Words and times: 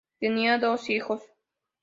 Tenían 0.19 0.59
dos 0.61 0.89
hijos. 0.89 1.21